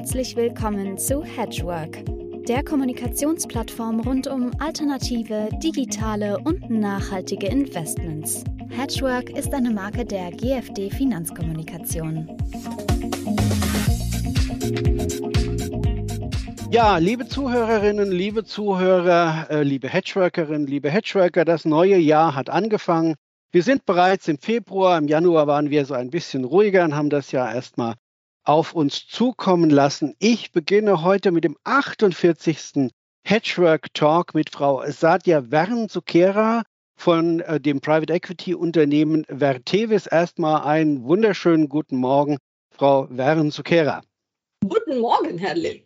[0.00, 2.02] Herzlich willkommen zu Hedgework,
[2.48, 8.42] der Kommunikationsplattform rund um alternative, digitale und nachhaltige Investments.
[8.70, 12.34] Hedgework ist eine Marke der GFD Finanzkommunikation.
[16.70, 23.16] Ja, liebe Zuhörerinnen, liebe Zuhörer, äh, liebe Hedgeworkerinnen, liebe Hedgeworker, das neue Jahr hat angefangen.
[23.52, 27.10] Wir sind bereits im Februar, im Januar waren wir so ein bisschen ruhiger und haben
[27.10, 27.96] das Jahr erstmal
[28.50, 30.16] auf uns zukommen lassen.
[30.18, 32.90] Ich beginne heute mit dem 48.
[33.22, 36.64] Hedgework Talk mit Frau Sadia Wern-Zuckera
[36.96, 40.08] von äh, dem Private Equity Unternehmen Vertevis.
[40.08, 42.38] Erstmal einen wunderschönen guten Morgen,
[42.72, 44.02] Frau Wern-Zuckera.
[44.66, 45.84] Guten Morgen, Herr Lill.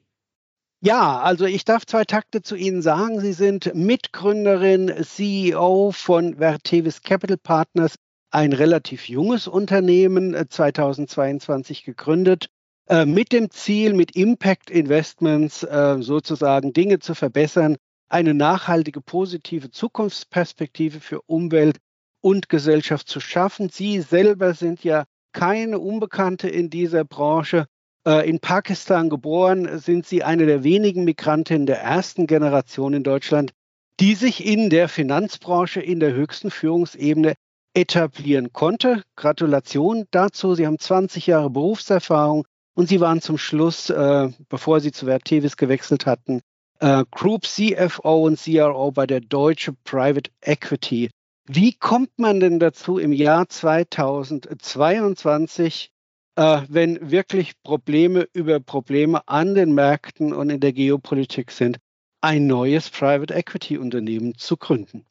[0.81, 3.21] Ja, also ich darf zwei Takte zu Ihnen sagen.
[3.21, 7.97] Sie sind Mitgründerin, CEO von Vertevis Capital Partners,
[8.31, 12.49] ein relativ junges Unternehmen, 2022 äh, gegründet,
[12.89, 17.77] äh, mit dem Ziel, mit Impact Investments äh, sozusagen Dinge zu verbessern,
[18.09, 21.79] eine nachhaltige, positive Zukunftsperspektive für Umwelt
[22.21, 23.71] und Gesellschaft zu schaffen.
[23.71, 27.67] Sie selber sind ja keine Unbekannte in dieser Branche.
[28.07, 33.53] Äh, in Pakistan geboren, sind sie eine der wenigen Migrantinnen der ersten Generation in Deutschland,
[33.99, 37.35] die sich in der Finanzbranche in der höchsten Führungsebene
[37.75, 39.03] etablieren konnte.
[39.17, 40.55] Gratulation dazu.
[40.55, 42.45] Sie haben 20 Jahre Berufserfahrung
[42.75, 46.41] und Sie waren zum Schluss, äh, bevor Sie zu Vertevis gewechselt hatten,
[46.81, 51.11] äh, Group CFO und CRO bei der Deutsche Private Equity.
[51.47, 55.93] Wie kommt man denn dazu im Jahr 2022
[56.37, 61.79] äh, wenn wirklich Probleme über Probleme an den Märkten und in der Geopolitik sind,
[62.21, 65.05] ein neues Private Equity Unternehmen zu gründen.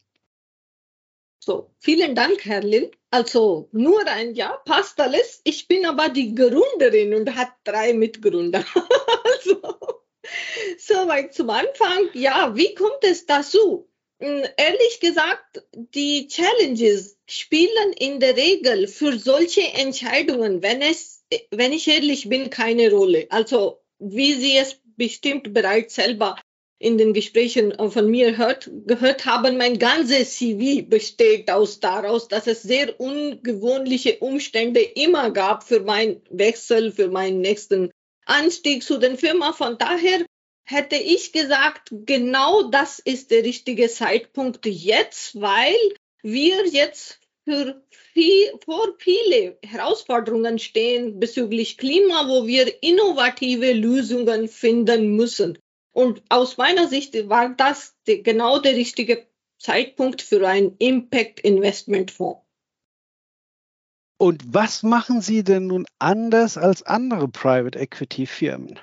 [1.46, 2.94] So, vielen Dank, Herr Lind.
[3.10, 5.42] Also nur ein Jahr passt alles.
[5.44, 8.64] Ich bin aber die Gründerin und hat drei Mitgründer.
[9.24, 9.60] also,
[10.78, 12.08] soweit zum Anfang.
[12.14, 13.90] Ja, wie kommt es dazu?
[14.20, 21.74] Hm, ehrlich gesagt, die Challenges spielen in der Regel für solche Entscheidungen, wenn es wenn
[21.74, 23.26] ich ehrlich bin, keine Rolle.
[23.28, 26.36] Also wie Sie es bestimmt bereits selber
[26.84, 32.46] in den Gesprächen von mir hört, gehört haben, mein ganzes CV besteht aus daraus, dass
[32.46, 37.90] es sehr ungewöhnliche Umstände immer gab für meinen Wechsel, für meinen nächsten
[38.26, 39.54] Anstieg zu den Firma.
[39.54, 40.26] Von daher
[40.66, 45.74] hätte ich gesagt, genau das ist der richtige Zeitpunkt jetzt, weil
[46.22, 55.16] wir jetzt für viel, vor viele Herausforderungen stehen bezüglich Klima, wo wir innovative Lösungen finden
[55.16, 55.58] müssen.
[55.94, 59.26] Und aus meiner Sicht war das die, genau der richtige
[59.58, 62.42] Zeitpunkt für einen Impact Investment Fonds.
[64.18, 68.78] Und was machen Sie denn nun anders als andere Private Equity Firmen?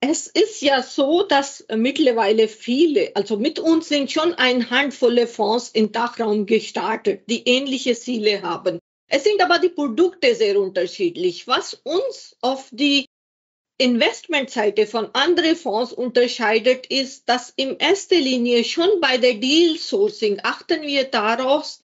[0.00, 5.70] Es ist ja so, dass mittlerweile viele, also mit uns sind schon ein Handvoll Fonds
[5.70, 8.78] im Dachraum gestartet, die ähnliche Ziele haben.
[9.08, 11.48] Es sind aber die Produkte sehr unterschiedlich.
[11.48, 13.06] Was uns auf die
[13.80, 20.38] Investmentseite von anderen Fonds unterscheidet, ist, dass in erster Linie schon bei der Deal Sourcing
[20.42, 21.78] achten wir darauf,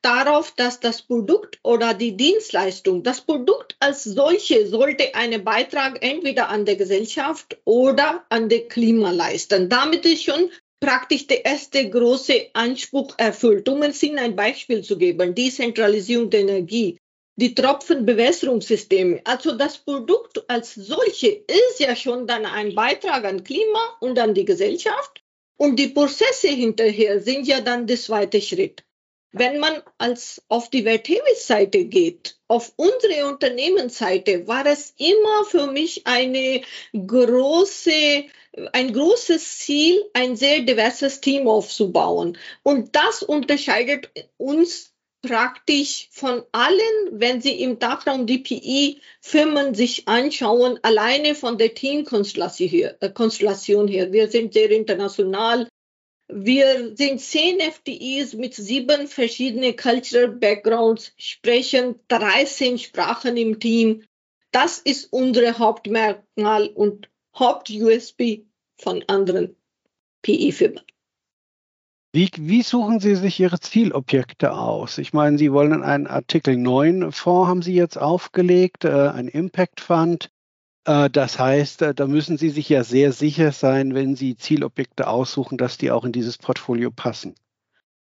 [0.00, 6.50] darauf, dass das Produkt oder die Dienstleistung, das Produkt als solche sollte einen Beitrag entweder
[6.50, 9.68] an der Gesellschaft oder an der Klima leisten.
[9.68, 10.50] Damit ist schon
[10.80, 13.68] praktisch der erste große Anspruch erfüllt.
[13.68, 16.96] Um es Ihnen ein Beispiel zu geben, Dezentralisierung der Energie,
[17.36, 19.22] die Tropfenbewässerungssysteme.
[19.24, 24.34] Also das Produkt als solche ist ja schon dann ein Beitrag an Klima und an
[24.34, 25.22] die Gesellschaft.
[25.56, 28.84] Und die Prozesse hinterher sind ja dann der zweite Schritt.
[29.32, 36.06] Wenn man als auf die Vertevis-Seite geht, auf unsere Unternehmensseite, war es immer für mich
[36.06, 36.62] eine
[36.94, 38.24] große,
[38.72, 42.36] ein großes Ziel, ein sehr diverses Team aufzubauen.
[42.64, 44.92] Und das unterscheidet uns
[45.22, 52.96] praktisch von allen, wenn Sie im Dachraum DPI-Firmen sich anschauen, alleine von der Teamkonstellation her,
[53.00, 54.12] äh, her.
[54.12, 55.68] Wir sind sehr international
[56.32, 64.04] wir sind zehn FDIs mit sieben verschiedenen Cultural Backgrounds, sprechen 13 Sprachen im Team.
[64.52, 68.44] Das ist unser Hauptmerkmal und Haupt-USB
[68.76, 69.56] von anderen
[70.22, 70.82] PI-Firmen.
[72.12, 74.98] Wie, wie, suchen Sie sich Ihre Zielobjekte aus?
[74.98, 79.80] Ich meine, Sie wollen einen Artikel 9 Fonds haben Sie jetzt aufgelegt, äh, ein Impact
[79.80, 80.28] Fund.
[80.86, 85.06] Äh, das heißt, äh, da müssen Sie sich ja sehr sicher sein, wenn Sie Zielobjekte
[85.06, 87.36] aussuchen, dass die auch in dieses Portfolio passen.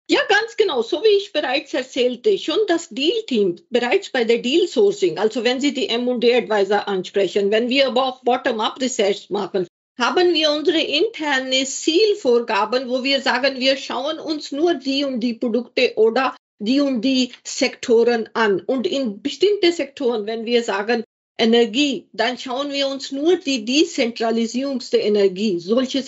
[0.08, 5.18] Ja, ganz genau, so wie ich bereits erzählte, schon das Deal-Team bereits bei der Deal-Sourcing,
[5.18, 9.66] also wenn Sie die M&A-Advisor ansprechen, wenn wir aber auch Bottom-up-Research machen,
[9.98, 15.34] haben wir unsere interne Zielvorgaben, wo wir sagen, wir schauen uns nur die und die
[15.34, 18.60] Produkte oder die und die Sektoren an.
[18.60, 21.04] Und in bestimmte Sektoren, wenn wir sagen
[21.36, 26.02] Energie, dann schauen wir uns nur die dezentralisierungste Energie, solche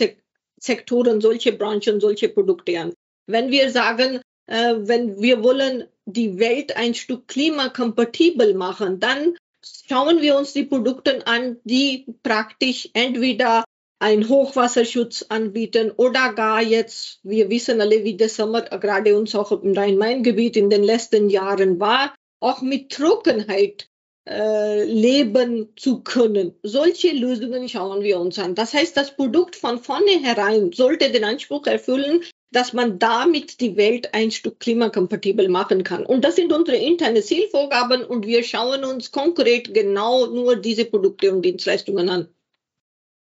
[0.60, 2.92] Sektoren, solche Branchen, solche Produkte an.
[3.26, 10.20] Wenn wir sagen, äh, wenn wir wollen die Welt ein Stück klimakompatibel machen, dann schauen
[10.20, 13.64] wir uns die Produkte an, die praktisch entweder
[14.00, 19.52] einen Hochwasserschutz anbieten oder gar jetzt, wir wissen alle, wie der Sommer gerade uns auch
[19.52, 23.88] im Rhein-Main-Gebiet in den letzten Jahren war, auch mit Trockenheit
[24.26, 26.54] äh, leben zu können.
[26.62, 28.54] Solche Lösungen schauen wir uns an.
[28.54, 32.22] Das heißt, das Produkt von vornherein sollte den Anspruch erfüllen,
[32.52, 36.06] dass man damit die Welt ein Stück klimakompatibel machen kann.
[36.06, 41.32] Und das sind unsere internen Zielvorgaben und wir schauen uns konkret genau nur diese Produkte
[41.32, 42.28] und Dienstleistungen an.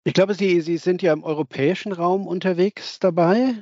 [0.04, 3.54] Ich glaube, Sie, Sie sind ja im europäischen Raum unterwegs dabei.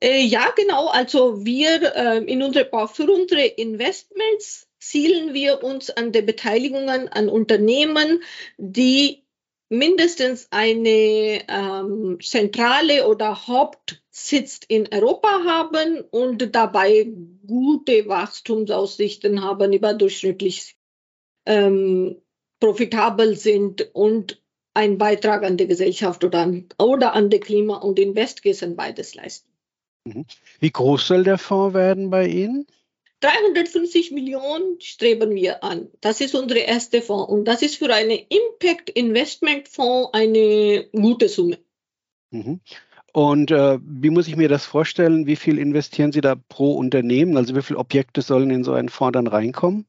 [0.00, 0.88] Äh, ja, genau.
[0.88, 7.28] Also wir äh, in unsere, für unsere Investments zielen wir uns an die Beteiligungen an
[7.28, 8.22] Unternehmen,
[8.56, 9.22] die
[9.68, 17.10] mindestens eine ähm, zentrale oder Hauptsitz in Europa haben und dabei
[17.46, 20.76] gute Wachstumsaussichten haben, überdurchschnittlich
[21.46, 22.20] ähm,
[22.60, 24.41] profitabel sind und
[24.74, 29.50] einen Beitrag an die Gesellschaft oder an, oder an die Klima- und Investgießen beides leisten.
[30.04, 30.24] Mhm.
[30.60, 32.66] Wie groß soll der Fonds werden bei Ihnen?
[33.20, 35.88] 350 Millionen streben wir an.
[36.00, 41.28] Das ist unsere erste Fonds und das ist für einen Impact Investment Fonds eine gute
[41.28, 41.58] Summe.
[42.30, 42.60] Mhm.
[43.12, 45.26] Und äh, wie muss ich mir das vorstellen?
[45.26, 47.36] Wie viel investieren Sie da pro Unternehmen?
[47.36, 49.86] Also wie viele Objekte sollen in so einen Fonds dann reinkommen?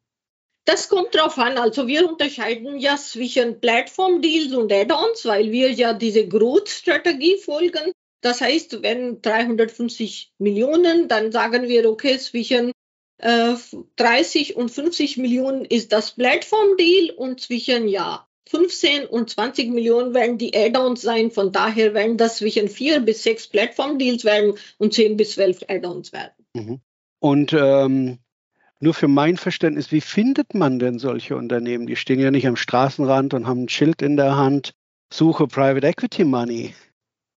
[0.66, 1.58] Das kommt drauf an.
[1.58, 7.92] Also wir unterscheiden ja zwischen Plattform-Deals und Add-ons, weil wir ja diese Growth-Strategie folgen.
[8.22, 12.72] Das heißt, wenn 350 Millionen, dann sagen wir, okay, zwischen
[13.18, 13.56] äh,
[13.98, 20.38] 30 und 50 Millionen ist das Plattform-Deal und zwischen ja 15 und 20 Millionen werden
[20.38, 21.32] die Add-ons sein.
[21.32, 26.14] Von daher werden das zwischen vier bis sechs Plattform-Deals werden und 10 bis 12 Add-ons
[26.14, 26.34] werden.
[26.54, 26.82] Mhm.
[27.20, 28.20] Und ähm,
[28.84, 31.88] nur für mein Verständnis, wie findet man denn solche Unternehmen?
[31.88, 34.74] Die stehen ja nicht am Straßenrand und haben ein Schild in der Hand,
[35.12, 36.76] suche Private Equity Money.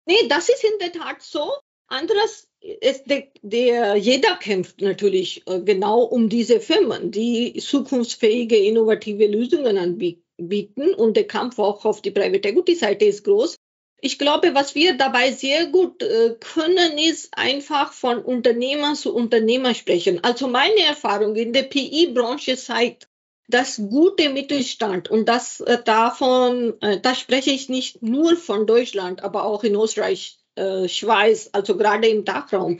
[0.05, 1.53] Nee, das ist in der Tat so.
[1.87, 9.25] Anderes ist der, der, jeder kämpft natürlich äh, genau um diese Firmen, die zukunftsfähige, innovative
[9.25, 10.93] Lösungen anbieten.
[10.95, 13.55] Und der Kampf auch auf die Private Equity Seite ist groß.
[13.99, 19.73] Ich glaube, was wir dabei sehr gut äh, können, ist einfach von Unternehmer zu Unternehmer
[19.73, 20.23] sprechen.
[20.23, 23.07] Also meine Erfahrung in der PI-Branche zeigt,
[23.49, 29.23] dass gute Mittelstand und das äh, davon, äh, da spreche ich nicht nur von Deutschland,
[29.23, 30.39] aber auch in Österreich,
[30.87, 32.79] Schweiz, also gerade im Dachraum.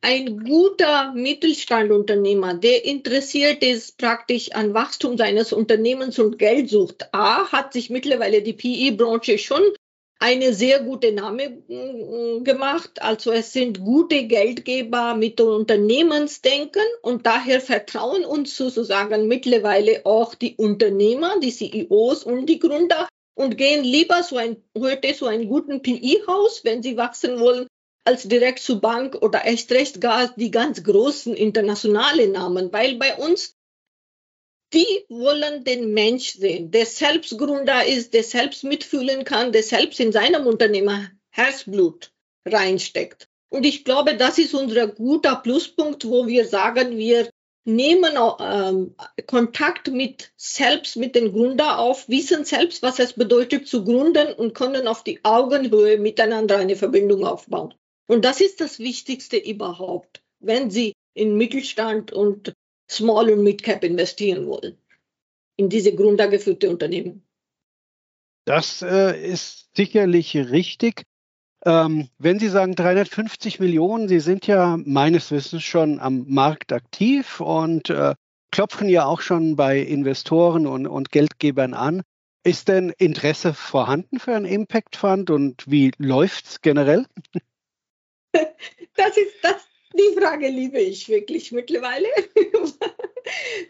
[0.00, 7.14] Ein guter Mittelstandunternehmer, der interessiert ist praktisch an Wachstum seines Unternehmens und Geld sucht.
[7.14, 9.62] A, hat sich mittlerweile die PI-Branche schon
[10.22, 13.02] eine sehr gute Name mm, gemacht.
[13.02, 20.54] Also es sind gute Geldgeber mit Unternehmensdenken und daher vertrauen uns sozusagen mittlerweile auch die
[20.54, 25.82] Unternehmer, die CEOs und die Gründer und gehen lieber so ein, heute so einen guten
[25.82, 27.66] PI-Haus, wenn sie wachsen wollen,
[28.04, 33.16] als direkt zur Bank oder echt recht gar die ganz großen internationalen Namen, weil bei
[33.16, 33.54] uns
[34.72, 40.00] die wollen den Mensch sehen, der selbst Gründer ist, der selbst mitfühlen kann, der selbst
[40.00, 42.12] in seinem Unternehmer Herzblut
[42.46, 43.28] reinsteckt.
[43.50, 47.28] Und ich glaube, das ist unser guter Pluspunkt, wo wir sagen, wir
[47.64, 48.94] nehmen ähm,
[49.26, 54.54] Kontakt mit selbst, mit den Gründer auf, wissen selbst, was es bedeutet zu gründen und
[54.54, 57.74] können auf die Augenhöhe miteinander eine Verbindung aufbauen.
[58.08, 62.52] Und das ist das Wichtigste überhaupt, wenn Sie in Mittelstand und
[62.92, 64.76] Small- und Mid-Cap investieren wollen
[65.56, 67.24] in diese gründergeführte Unternehmen.
[68.44, 71.04] Das äh, ist sicherlich richtig.
[71.64, 77.40] Ähm, wenn Sie sagen 350 Millionen, Sie sind ja meines Wissens schon am Markt aktiv
[77.40, 78.14] und äh,
[78.50, 82.02] klopfen ja auch schon bei Investoren und, und Geldgebern an.
[82.44, 87.06] Ist denn Interesse vorhanden für einen Impact Fund und wie läuft es generell?
[88.94, 92.08] Das ist das, die Frage liebe ich wirklich mittlerweile.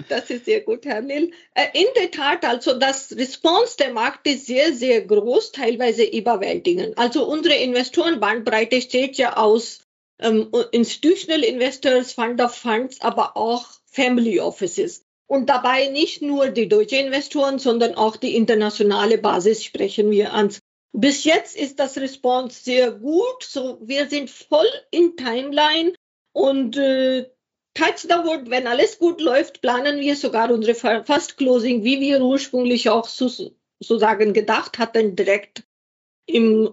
[0.08, 1.30] Das ist sehr gut, Herr Mill.
[1.54, 6.96] Äh, in der Tat, also das Response der Markt ist sehr, sehr groß, teilweise überwältigend.
[6.98, 9.80] Also unsere Investorenbandbreite steht ja aus
[10.18, 15.04] ähm, Institutional Investors, Fund of Funds, aber auch Family Offices.
[15.26, 20.54] Und dabei nicht nur die deutsche Investoren, sondern auch die internationale Basis sprechen wir an.
[20.92, 23.42] Bis jetzt ist das Response sehr gut.
[23.42, 25.94] So, wir sind voll in Timeline
[26.32, 27.30] und äh,
[27.74, 32.90] touch the wenn alles gut läuft, planen wir sogar unsere Fast Closing, wie wir ursprünglich
[32.90, 35.64] auch sozusagen gedacht hatten, direkt
[36.26, 36.70] im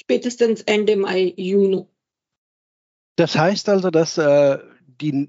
[0.00, 1.86] spätestens Ende Mai, Juni.
[3.16, 4.58] Das heißt also, dass äh,
[5.00, 5.28] die,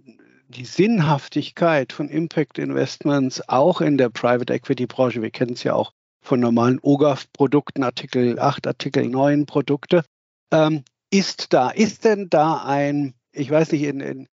[0.50, 5.74] die Sinnhaftigkeit von Impact Investments auch in der Private Equity Branche, wir kennen es ja
[5.74, 10.04] auch von normalen OGAF-Produkten, Artikel 8, Artikel 9 Produkte,
[10.52, 11.70] ähm, ist da.
[11.70, 14.28] Ist denn da ein, ich weiß nicht, in, in,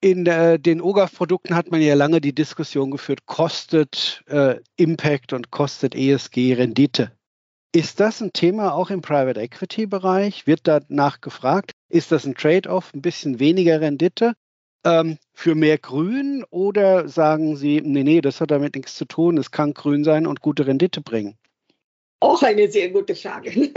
[0.00, 5.50] in äh, den OGAF-Produkten hat man ja lange die Diskussion geführt, kostet äh, Impact und
[5.50, 7.12] kostet ESG Rendite.
[7.72, 10.46] Ist das ein Thema auch im Private Equity Bereich?
[10.46, 11.72] Wird danach gefragt?
[11.88, 14.34] Ist das ein Trade-off, ein bisschen weniger Rendite
[14.84, 16.44] ähm, für mehr Grün?
[16.50, 20.26] Oder sagen Sie, nee, nee, das hat damit nichts zu tun, es kann grün sein
[20.26, 21.36] und gute Rendite bringen?
[22.20, 23.50] Auch eine sehr gute Frage.
[23.50, 23.68] In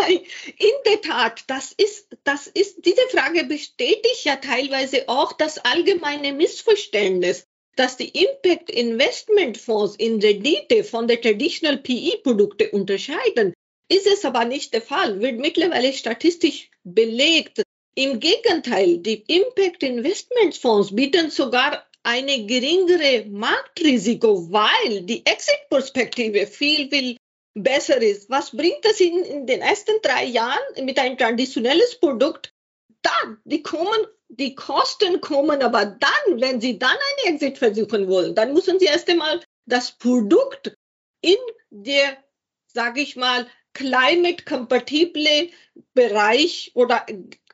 [0.86, 7.46] der Tat, das ist, das ist, diese Frage bestätigt ja teilweise auch das allgemeine Missverständnis,
[7.76, 13.54] dass die Impact Investment Fonds in Rendite von der Traditional PE Produkte unterscheiden.
[13.92, 17.64] Ist es aber nicht der Fall, wird mittlerweile statistisch belegt.
[17.96, 26.90] Im Gegenteil, die Impact Investment Fonds bieten sogar eine geringere Marktrisiko, weil die Exit-Perspektive viel,
[26.90, 27.18] viel
[27.54, 28.30] besser ist.
[28.30, 32.54] Was bringt das in, in den ersten drei Jahren mit einem traditionelles Produkt?
[33.02, 38.36] Dann, die kommen, die Kosten kommen aber dann, wenn Sie dann einen Exit versuchen wollen,
[38.36, 40.76] dann müssen Sie erst einmal das Produkt
[41.22, 41.38] in
[41.70, 42.18] der,
[42.68, 45.50] sage ich mal, climate-kompatible
[45.94, 47.06] Bereich oder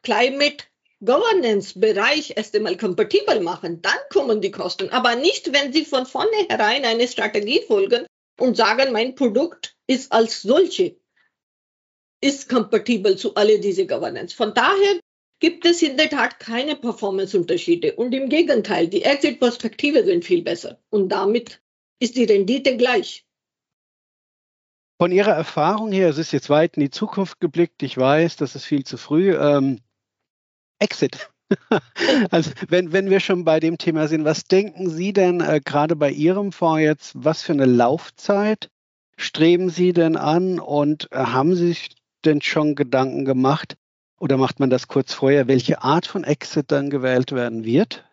[0.02, 0.66] Climate
[1.04, 4.90] Governance Bereich erst einmal kompatibel machen, dann kommen die Kosten.
[4.90, 8.06] Aber nicht, wenn Sie von vornherein eine Strategie folgen
[8.40, 10.98] und sagen, mein Produkt ist als solche,
[12.22, 14.36] ist kompatibel zu alle diese Governance.
[14.36, 15.00] Von daher
[15.40, 17.96] gibt es in der Tat keine Performance-Unterschiede.
[17.96, 20.82] Und im Gegenteil, die Exit-Perspektive sind viel besser.
[20.90, 21.62] Und damit
[22.00, 23.26] ist die Rendite gleich.
[24.98, 28.56] Von Ihrer Erfahrung her, es ist jetzt weit in die Zukunft geblickt, ich weiß, das
[28.56, 29.36] ist viel zu früh.
[29.36, 29.82] Ähm,
[30.80, 31.30] Exit.
[32.32, 35.96] also wenn, wenn wir schon bei dem Thema sind, was denken Sie denn äh, gerade
[35.96, 38.70] bei Ihrem Fonds jetzt, was für eine Laufzeit
[39.18, 43.76] streben Sie denn an und äh, haben Sie sich denn schon Gedanken gemacht
[44.20, 48.04] oder macht man das kurz vorher, welche Art von Exit dann gewählt werden wird?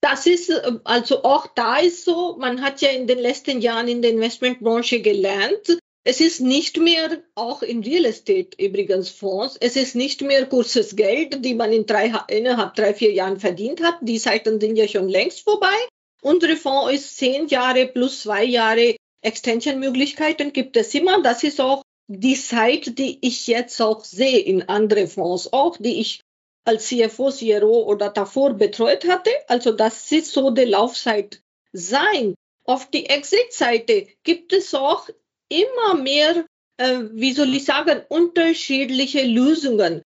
[0.00, 3.88] Das ist, äh, also auch da ist so, man hat ja in den letzten Jahren
[3.88, 9.76] in der Investmentbranche gelernt, es ist nicht mehr, auch in Real Estate übrigens Fonds, es
[9.76, 13.98] ist nicht mehr kurzes Geld, die man in drei, innerhalb drei, vier Jahren verdient hat.
[14.00, 15.74] Die Zeiten sind ja schon längst vorbei.
[16.20, 21.22] Unsere Fonds ist zehn Jahre plus zwei Jahre Extension-Möglichkeiten gibt es immer.
[21.22, 26.00] Das ist auch die Zeit, die ich jetzt auch sehe in andere Fonds auch, die
[26.00, 26.20] ich
[26.64, 29.30] als CFO, CRO oder davor betreut hatte.
[29.46, 31.40] Also das ist so die Laufzeit
[31.72, 32.34] sein.
[32.64, 35.08] Auf die Exit-Seite gibt es auch
[35.52, 36.44] immer mehr,
[36.78, 40.02] äh, wie soll ich sagen, unterschiedliche Lösungen.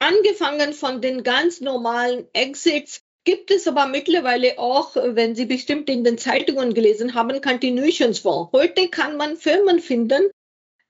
[0.00, 6.04] Angefangen von den ganz normalen Exits gibt es aber mittlerweile auch, wenn Sie bestimmt in
[6.04, 8.52] den Zeitungen gelesen haben, Continuationsfonds.
[8.52, 10.30] Heute kann man Firmen finden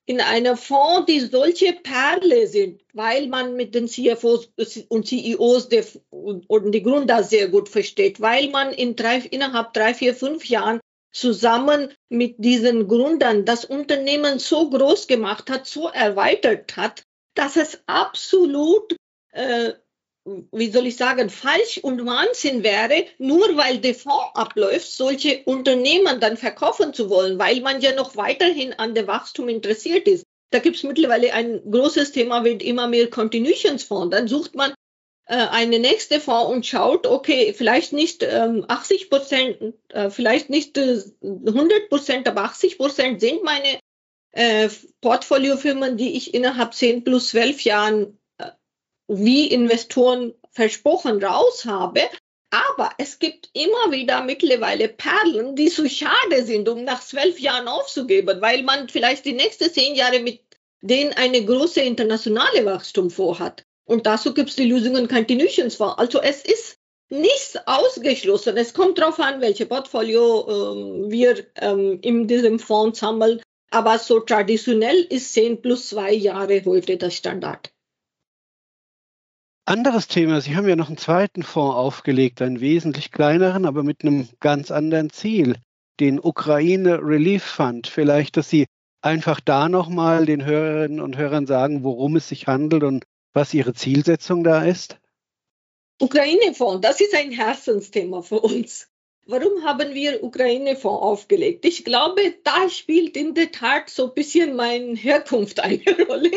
[0.06, 4.50] in einer Fonds, die solche Perle sind, weil man mit den CFOs
[4.88, 9.94] und CEOs der, und die Gründer sehr gut versteht, weil man in drei, innerhalb drei,
[9.94, 10.80] vier, fünf Jahren
[11.14, 17.04] zusammen mit diesen Gründern das Unternehmen so groß gemacht hat, so erweitert hat,
[17.34, 18.96] dass es absolut,
[19.32, 19.72] äh,
[20.24, 26.20] wie soll ich sagen, falsch und Wahnsinn wäre, nur weil der Fonds abläuft, solche Unternehmen
[26.20, 30.24] dann verkaufen zu wollen, weil man ja noch weiterhin an der Wachstum interessiert ist.
[30.50, 34.10] Da gibt es mittlerweile ein großes Thema, wird immer mehr Continuationsfonds.
[34.14, 34.72] Dann sucht man
[35.26, 41.02] eine nächste Fonds und schaut, okay, vielleicht nicht ähm, 80 Prozent, äh, vielleicht nicht äh,
[41.22, 43.78] 100 Prozent, aber 80 Prozent sind meine
[44.32, 44.68] äh,
[45.00, 48.50] Portfoliofirmen, die ich innerhalb 10 plus 12 Jahren äh,
[49.08, 52.02] wie Investoren versprochen raus habe.
[52.50, 57.66] Aber es gibt immer wieder mittlerweile Perlen, die so schade sind, um nach zwölf Jahren
[57.66, 60.40] aufzugeben, weil man vielleicht die nächsten zehn Jahre mit
[60.80, 63.64] denen eine große internationale Wachstum vorhat.
[63.84, 65.98] Und dazu gibt es die Lösungen Continuations vor.
[65.98, 66.78] Also es ist
[67.10, 68.56] nichts ausgeschlossen.
[68.56, 73.40] Es kommt darauf an, welche Portfolio ähm, wir ähm, in diesem Fonds sammeln.
[73.70, 77.72] Aber so traditionell ist 10 plus 2 Jahre heute das Standard.
[79.66, 84.02] Anderes Thema, Sie haben ja noch einen zweiten Fonds aufgelegt, einen wesentlich kleineren, aber mit
[84.04, 85.56] einem ganz anderen Ziel,
[86.00, 87.86] den Ukraine Relief Fund.
[87.86, 88.66] Vielleicht, dass Sie
[89.00, 93.74] einfach da nochmal den Hörerinnen und Hörern sagen, worum es sich handelt und was Ihre
[93.74, 94.98] Zielsetzung da ist?
[96.00, 98.88] Ukraine-Fonds, das ist ein Herzensthema für uns.
[99.26, 101.64] Warum haben wir Ukraine-Fonds aufgelegt?
[101.64, 106.30] Ich glaube, da spielt in der Tat so ein bisschen meine Herkunft eine Rolle.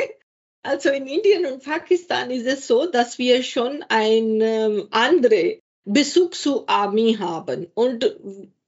[0.64, 6.36] Also in Indien und Pakistan ist es so, dass wir schon eine ähm, andere Bezug
[6.36, 8.18] zur Armee haben und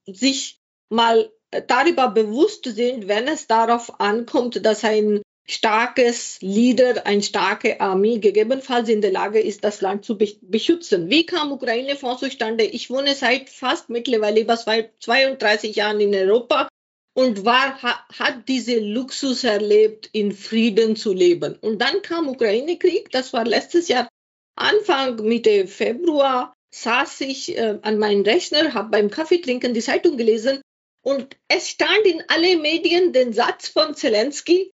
[0.06, 0.58] sich
[0.88, 1.30] mal
[1.66, 5.20] darüber bewusst sind, wenn es darauf ankommt, dass ein
[5.50, 11.10] starkes Leader, eine starke Armee gegebenenfalls in der Lage ist, das Land zu beschützen.
[11.10, 12.64] Wie kam Ukraine-Fonds zustande?
[12.64, 16.68] Ich wohne seit fast mittlerweile über 32 Jahren in Europa
[17.14, 21.56] und war, hat diese Luxus erlebt, in Frieden zu leben.
[21.60, 24.08] Und dann kam Ukraine-Krieg, das war letztes Jahr
[24.56, 30.60] Anfang Mitte Februar, saß ich äh, an meinem Rechner, habe beim Kaffeetrinken die Zeitung gelesen
[31.02, 34.70] und es stand in alle Medien den Satz von Zelensky,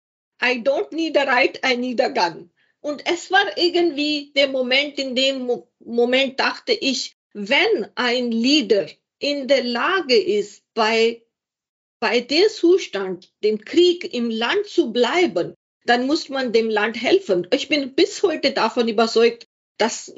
[0.43, 2.49] I don't need a right, I need a gun.
[2.81, 8.87] Und es war irgendwie der Moment, in dem Mo Moment dachte ich, wenn ein Leader
[9.19, 11.23] in der Lage ist, bei
[12.03, 17.47] bei der Zustand, dem Krieg im Land zu bleiben, dann muss man dem Land helfen.
[17.53, 19.47] Ich bin bis heute davon überzeugt,
[19.77, 20.13] dass,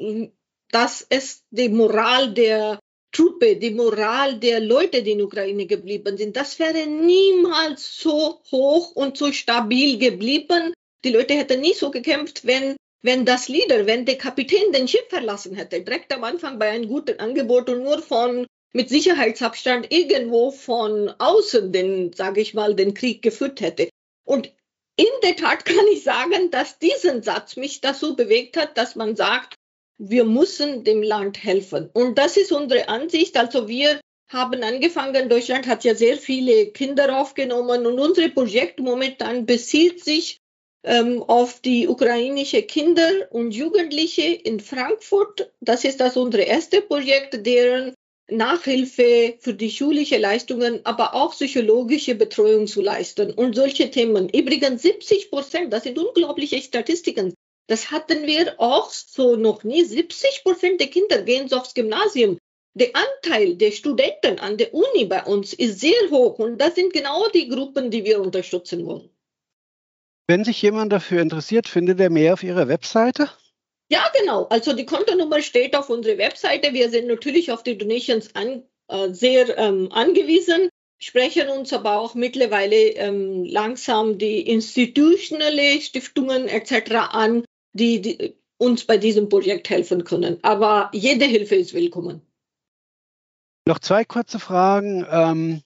[0.72, 2.80] dass es die Moral der
[3.16, 8.90] Truppe, die Moral der Leute, die in Ukraine geblieben sind, das wäre niemals so hoch
[8.94, 10.74] und so stabil geblieben.
[11.02, 15.08] Die Leute hätten nie so gekämpft, wenn, wenn das Leader, wenn der Kapitän den Schiff
[15.08, 20.50] verlassen hätte, direkt am Anfang bei einem guten Angebot und nur von mit Sicherheitsabstand irgendwo
[20.50, 23.88] von außen den, sage ich mal, den Krieg geführt hätte.
[24.26, 24.52] Und
[24.96, 29.16] in der Tat kann ich sagen, dass diesen Satz mich dazu bewegt hat, dass man
[29.16, 29.54] sagt,
[29.98, 31.90] wir müssen dem Land helfen.
[31.92, 33.36] Und das ist unsere Ansicht.
[33.36, 39.46] Also wir haben angefangen, Deutschland hat ja sehr viele Kinder aufgenommen und unser Projekt momentan
[39.46, 40.38] bezieht sich
[40.84, 45.52] ähm, auf die ukrainische Kinder und Jugendliche in Frankfurt.
[45.60, 47.94] Das ist das unsere erste Projekt, deren
[48.28, 54.28] Nachhilfe für die schulische Leistungen, aber auch psychologische Betreuung zu leisten und solche Themen.
[54.28, 57.34] Übrigens 70 Prozent, das sind unglaubliche Statistiken.
[57.68, 59.84] Das hatten wir auch so noch nie.
[59.84, 62.38] 70 Prozent der Kinder gehen so aufs Gymnasium.
[62.74, 66.92] Der Anteil der Studenten an der Uni bei uns ist sehr hoch und das sind
[66.92, 69.08] genau die Gruppen, die wir unterstützen wollen.
[70.28, 73.30] Wenn sich jemand dafür interessiert, findet er mehr auf Ihrer Webseite?
[73.88, 74.44] Ja, genau.
[74.46, 76.72] Also die Kontonummer steht auf unserer Webseite.
[76.72, 82.14] Wir sind natürlich auf die Donations an, äh, sehr ähm, angewiesen, sprechen uns aber auch
[82.14, 86.94] mittlerweile ähm, langsam die institutionelle Stiftungen etc.
[87.10, 87.44] an,
[87.76, 90.38] die, die uns bei diesem Projekt helfen können.
[90.42, 92.22] Aber jede Hilfe ist willkommen.
[93.66, 95.06] Noch zwei kurze Fragen.
[95.10, 95.62] Ähm,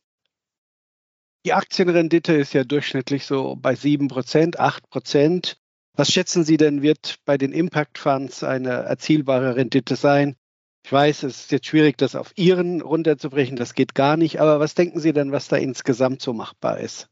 [1.46, 5.56] die Aktienrendite ist ja durchschnittlich so bei 7%, 8%.
[5.96, 10.36] Was schätzen Sie denn, wird bei den Impact Funds eine erzielbare Rendite sein?
[10.84, 14.60] Ich weiß, es ist jetzt schwierig, das auf Ihren runterzubrechen, das geht gar nicht, aber
[14.60, 17.08] was denken Sie denn, was da insgesamt so machbar ist?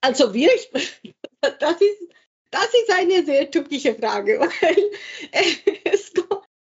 [0.00, 0.50] Also wir,
[1.40, 2.08] das ist,
[2.54, 4.90] das ist eine sehr tückische Frage, weil
[5.84, 6.12] es,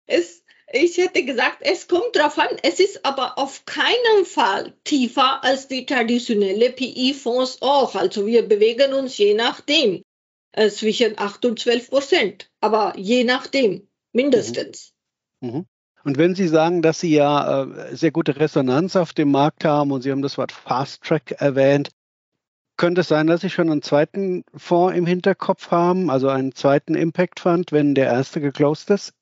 [0.07, 5.45] es, ich hätte gesagt, es kommt darauf an, es ist aber auf keinen Fall tiefer
[5.45, 7.95] als die traditionelle PI-Fonds auch.
[7.95, 10.03] Also wir bewegen uns je nachdem
[10.53, 14.93] äh, zwischen 8 und 12 Prozent, aber je nachdem, mindestens.
[15.41, 15.51] Mhm.
[15.51, 15.67] Mhm.
[16.05, 19.93] Und wenn Sie sagen, dass Sie ja äh, sehr gute Resonanz auf dem Markt haben
[19.93, 21.91] und Sie haben das Wort Fast Track erwähnt,
[22.79, 26.95] könnte es sein, dass Sie schon einen zweiten Fonds im Hinterkopf haben, also einen zweiten
[26.95, 29.13] Impact Fund, wenn der erste geclosed ist?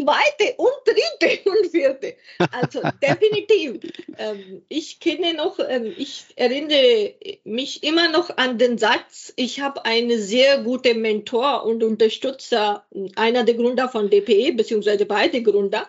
[0.00, 2.14] zweite und dritte und vierte.
[2.50, 3.80] Also definitiv.
[4.18, 9.84] Ähm, ich kenne noch, ähm, ich erinnere mich immer noch an den Satz, ich habe
[9.84, 12.84] einen sehr guten Mentor und Unterstützer,
[13.16, 15.88] einer der Gründer von DPE, beziehungsweise beide Gründer.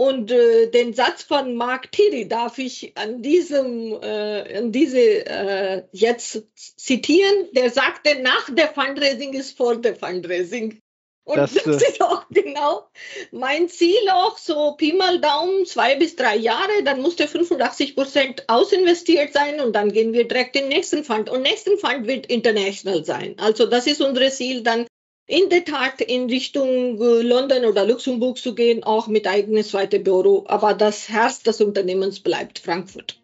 [0.00, 5.82] Und äh, den Satz von Mark Thierry darf ich an diesem, äh, an diese äh,
[5.90, 7.48] jetzt zitieren.
[7.50, 10.78] Der sagte, nach der Fundraising ist vor der Fundraising.
[11.24, 12.88] Und das, das, äh, ist auch genau
[13.32, 17.96] mein Ziel auch, so Pi mal Daumen, zwei bis drei Jahre, dann muss der 85
[17.96, 21.28] Prozent ausinvestiert sein und dann gehen wir direkt in den nächsten Fund.
[21.28, 23.34] Und nächsten Fund wird international sein.
[23.38, 24.86] Also das ist unser Ziel, dann
[25.28, 30.02] in der Tat in Richtung äh, London oder Luxemburg zu gehen, auch mit eigenes zweites
[30.02, 30.44] Büro.
[30.48, 33.20] Aber das Herz des Unternehmens bleibt Frankfurt.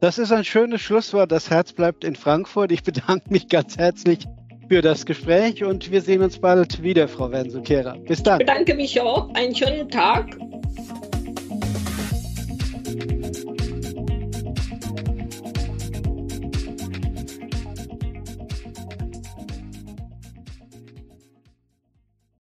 [0.00, 1.30] Das ist ein schönes Schlusswort.
[1.30, 2.72] Das Herz bleibt in Frankfurt.
[2.72, 4.26] Ich bedanke mich ganz herzlich
[4.68, 7.96] für das Gespräch und wir sehen uns bald wieder, Frau Wensukera.
[8.08, 8.40] Bis dann.
[8.40, 9.32] Ich bedanke mich auch.
[9.34, 10.36] Einen schönen Tag